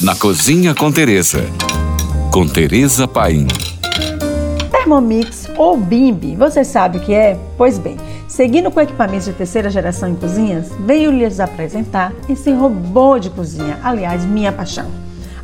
Na 0.00 0.14
Cozinha 0.14 0.76
com 0.76 0.92
Teresa. 0.92 1.44
Com 2.30 2.46
Teresa 2.46 3.08
Paim. 3.08 3.48
Thermomix 4.70 5.48
ou 5.56 5.76
Bimbi, 5.76 6.36
você 6.36 6.62
sabe 6.62 6.98
o 6.98 7.00
que 7.00 7.12
é? 7.12 7.36
Pois 7.56 7.80
bem, 7.80 7.96
seguindo 8.28 8.70
com 8.70 8.80
equipamentos 8.80 9.26
de 9.26 9.32
terceira 9.32 9.68
geração 9.68 10.08
em 10.08 10.14
cozinhas, 10.14 10.70
venho 10.86 11.10
lhes 11.10 11.40
apresentar 11.40 12.12
esse 12.28 12.52
robô 12.52 13.18
de 13.18 13.28
cozinha, 13.28 13.76
aliás, 13.82 14.24
minha 14.24 14.52
paixão. 14.52 14.88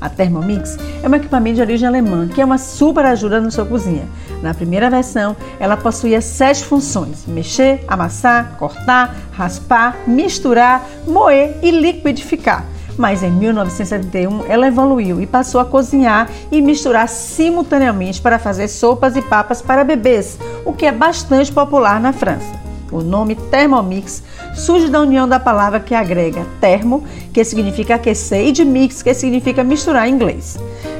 A 0.00 0.08
Thermomix 0.08 0.78
é 1.02 1.08
um 1.08 1.14
equipamento 1.16 1.56
de 1.56 1.62
origem 1.62 1.88
alemã 1.88 2.28
que 2.28 2.40
é 2.40 2.44
uma 2.44 2.58
super 2.58 3.04
ajuda 3.06 3.40
na 3.40 3.50
sua 3.50 3.66
cozinha. 3.66 4.06
Na 4.40 4.54
primeira 4.54 4.88
versão, 4.88 5.36
ela 5.58 5.76
possuía 5.76 6.20
sete 6.20 6.64
funções: 6.64 7.24
mexer, 7.26 7.84
amassar, 7.88 8.54
cortar, 8.56 9.16
raspar, 9.32 9.96
misturar, 10.06 10.88
moer 11.08 11.56
e 11.60 11.72
liquidificar 11.72 12.72
mas 12.96 13.22
em 13.22 13.30
1971 13.30 14.44
ela 14.48 14.66
evoluiu 14.66 15.20
e 15.20 15.26
passou 15.26 15.60
a 15.60 15.64
cozinhar 15.64 16.28
e 16.50 16.60
misturar 16.60 17.08
simultaneamente 17.08 18.20
para 18.20 18.38
fazer 18.38 18.68
sopas 18.68 19.16
e 19.16 19.22
papas 19.22 19.60
para 19.60 19.84
bebês, 19.84 20.38
o 20.64 20.72
que 20.72 20.86
é 20.86 20.92
bastante 20.92 21.52
popular 21.52 22.00
na 22.00 22.12
França. 22.12 22.64
O 22.92 23.02
nome 23.02 23.34
Thermomix 23.34 24.22
surge 24.54 24.88
da 24.88 25.00
união 25.00 25.26
da 25.26 25.40
palavra 25.40 25.80
que 25.80 25.94
agrega 25.94 26.46
termo, 26.60 27.02
que 27.32 27.44
significa 27.44 27.96
aquecer, 27.96 28.46
e 28.46 28.52
de 28.52 28.64
mix, 28.64 29.02
que 29.02 29.12
significa 29.12 29.64
misturar 29.64 30.08
em 30.08 30.12
inglês. 30.12 30.56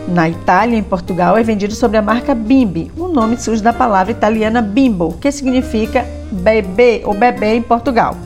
Na 0.08 0.28
Itália 0.28 0.74
e 0.74 0.80
em 0.80 0.82
Portugal 0.82 1.38
é 1.38 1.42
vendido 1.42 1.74
sob 1.74 1.96
a 1.96 2.02
marca 2.02 2.34
Bimbi. 2.34 2.90
O 2.96 3.06
nome 3.06 3.36
surge 3.36 3.62
da 3.62 3.72
palavra 3.72 4.10
italiana 4.10 4.60
bimbo, 4.60 5.16
que 5.20 5.30
significa 5.30 6.04
bebê 6.32 7.02
ou 7.04 7.14
bebê 7.14 7.54
em 7.54 7.62
Portugal 7.62 8.16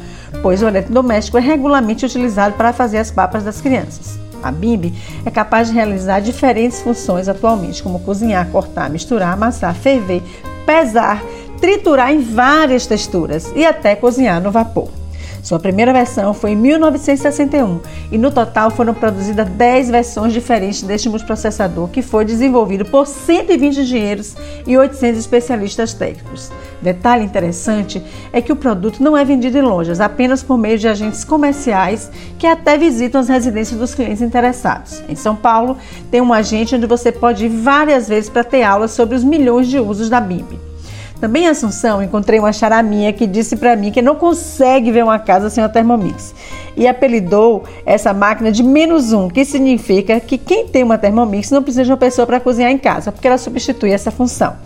pois 0.43 0.63
o 0.63 0.67
eletrodoméstico 0.67 1.39
é 1.39 1.41
regularmente 1.41 2.07
utilizado 2.07 2.55
para 2.57 2.73
fazer 2.73 2.99
as 2.99 3.11
papas 3.11 3.45
das 3.45 3.61
crianças. 3.61 4.19
A 4.43 4.53
Bimbi 4.53 4.95
é 5.25 5.31
capaz 5.31 5.69
de 5.69 5.75
realizar 5.75 6.21
diferentes 6.21 6.81
funções 6.81 7.29
atualmente, 7.29 7.83
como 7.83 8.01
cozinhar, 8.01 8.49
cortar, 8.51 8.89
misturar, 8.89 9.33
amassar, 9.33 9.75
ferver, 9.75 10.23
pesar, 10.65 11.23
triturar 11.61 12.13
em 12.13 12.21
várias 12.21 12.87
texturas 12.87 13.53
e 13.57 13.65
até 13.65 13.97
cozinhar 13.97 14.41
no 14.41 14.51
vapor. 14.51 14.98
Sua 15.49 15.59
primeira 15.59 15.95
versão 15.95 16.35
foi 16.35 16.51
em 16.51 16.57
1961 16.57 17.81
e 18.13 18.19
no 18.19 18.31
total 18.31 18.71
foram 18.71 18.93
produzidas 18.93 19.49
10 19.49 19.89
versões 19.89 20.35
diferentes 20.35 20.83
deste 20.83 21.09
multiprocessador 21.09 21.89
que 21.89 22.03
foi 22.03 22.27
desenvolvido 22.27 22.85
por 22.85 23.07
120 23.07 23.81
engenheiros 23.81 24.37
e 24.67 24.77
800 24.77 25.19
especialistas 25.19 25.95
técnicos. 25.95 26.53
Detalhe 26.83 27.25
interessante 27.25 28.05
é 28.31 28.43
que 28.43 28.53
o 28.53 28.57
produto 28.57 29.03
não 29.03 29.17
é 29.17 29.25
vendido 29.25 29.57
em 29.57 29.63
lojas, 29.63 30.03
apenas 30.03 30.43
por 30.43 30.59
meio 30.59 30.79
de 30.79 30.87
agentes 30.87 31.25
comerciais 31.25 32.11
que 32.39 32.47
até 32.47 32.77
visitam 32.77 33.19
as 33.19 33.31
residências 33.31 33.81
dos 33.81 33.95
clientes 33.95 34.21
interessados. 34.21 35.03
Em 35.09 35.17
São 35.17 35.35
Paulo, 35.35 35.79
tem 36.11 36.21
um 36.21 36.31
agente 36.31 36.75
onde 36.75 36.87
você 36.87 37.11
pode 37.11 37.47
ir 37.47 37.49
várias 37.49 38.07
vezes 38.07 38.29
para 38.29 38.45
ter 38.45 38.65
aulas 38.65 38.91
sobre 38.91 39.17
os 39.17 39.25
milhões 39.25 39.67
de 39.67 39.79
usos 39.79 40.11
da 40.11 40.21
BIM. 40.21 40.68
Também 41.21 41.45
em 41.45 41.49
Assunção, 41.49 42.01
encontrei 42.01 42.39
uma 42.39 42.53
charaminha 42.53 43.13
que 43.13 43.27
disse 43.27 43.57
para 43.57 43.75
mim 43.75 43.91
que 43.91 44.01
não 44.01 44.15
consegue 44.15 44.93
ver 44.93 45.03
uma 45.03 45.19
casa 45.19 45.51
sem 45.51 45.65
a 45.65 45.69
Thermomix. 45.69 46.33
E 46.77 46.87
apelidou 46.87 47.65
essa 47.85 48.15
máquina 48.15 48.53
de 48.53 48.63
menos 48.63 49.13
um, 49.13 49.29
que 49.29 49.45
significa 49.45 50.21
que 50.21 50.39
quem 50.39 50.69
tem 50.69 50.85
uma 50.85 50.97
Thermomix 50.97 51.51
não 51.51 51.61
precisa 51.61 51.85
de 51.85 51.91
uma 51.91 51.97
pessoa 51.97 52.25
para 52.25 52.39
cozinhar 52.39 52.71
em 52.71 52.79
casa, 52.79 53.11
porque 53.11 53.27
ela 53.27 53.37
substitui 53.37 53.91
essa 53.91 54.13
função. 54.13 54.57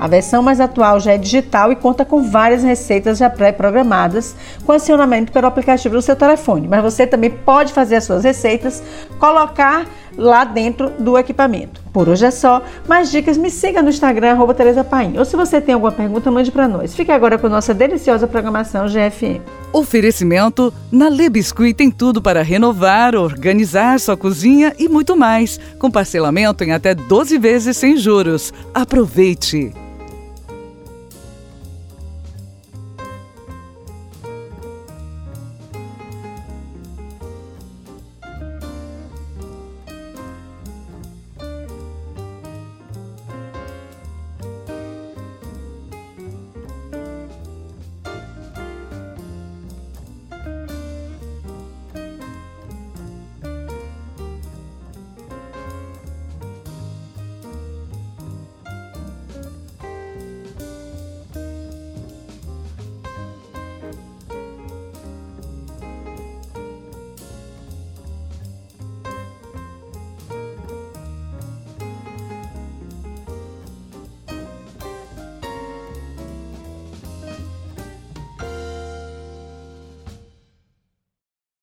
A 0.00 0.08
versão 0.08 0.42
mais 0.42 0.60
atual 0.60 0.98
já 0.98 1.12
é 1.12 1.18
digital 1.18 1.70
e 1.70 1.76
conta 1.76 2.04
com 2.04 2.22
várias 2.24 2.64
receitas 2.64 3.18
já 3.18 3.30
pré-programadas, 3.30 4.34
com 4.66 4.72
acionamento 4.72 5.30
pelo 5.30 5.46
aplicativo 5.46 5.94
do 5.94 6.02
seu 6.02 6.16
telefone. 6.16 6.66
Mas 6.66 6.82
você 6.82 7.06
também 7.06 7.30
pode 7.30 7.72
fazer 7.72 7.96
as 7.96 8.04
suas 8.04 8.24
receitas, 8.24 8.82
colocar 9.20 9.86
lá 10.16 10.44
dentro 10.44 10.90
do 10.98 11.16
equipamento. 11.16 11.80
Por 11.92 12.08
hoje 12.08 12.24
é 12.24 12.30
só. 12.30 12.62
Mais 12.88 13.10
dicas, 13.10 13.36
me 13.36 13.50
siga 13.50 13.82
no 13.82 13.88
Instagram, 13.88 14.32
arroba 14.32 14.54
Tereza 14.54 14.84
Paim. 14.84 15.18
Ou 15.18 15.24
se 15.24 15.36
você 15.36 15.60
tem 15.60 15.74
alguma 15.74 15.92
pergunta, 16.00 16.30
mande 16.30 16.50
para 16.50 16.66
nós. 16.66 16.94
Fique 16.94 17.12
agora 17.12 17.36
com 17.36 17.48
nossa 17.48 17.74
deliciosa 17.74 18.26
programação 18.26 18.86
GFM. 18.86 19.42
Oferecimento: 19.72 20.72
na 20.90 21.10
Le 21.10 21.28
Biscuit 21.28 21.74
tem 21.74 21.90
tudo 21.90 22.22
para 22.22 22.42
renovar, 22.42 23.14
organizar 23.14 24.00
sua 24.00 24.16
cozinha 24.16 24.72
e 24.78 24.88
muito 24.88 25.14
mais. 25.14 25.60
Com 25.78 25.90
parcelamento 25.90 26.64
em 26.64 26.72
até 26.72 26.94
12 26.94 27.38
vezes 27.38 27.76
sem 27.76 27.96
juros. 27.96 28.52
Aproveite! 28.72 29.89